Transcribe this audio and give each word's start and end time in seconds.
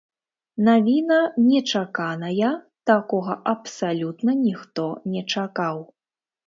Навіна 0.69 1.19
нечаканая, 1.49 2.51
такога 2.93 3.33
абсалютна 3.55 4.31
ніхто 4.45 4.93
не 5.15 5.29
чакаў. 5.33 5.77